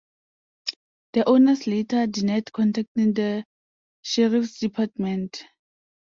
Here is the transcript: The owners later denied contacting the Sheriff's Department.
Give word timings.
The 1.13 1.29
owners 1.29 1.67
later 1.67 2.07
denied 2.07 2.51
contacting 2.51 3.13
the 3.13 3.45
Sheriff's 4.01 4.57
Department. 4.57 5.43